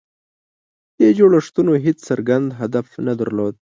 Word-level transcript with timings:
دې 0.97 1.09
جوړښتونو 1.17 1.73
هېڅ 1.85 1.97
څرګند 2.09 2.47
هدف 2.59 2.87
نه 3.07 3.13
درلود. 3.19 3.55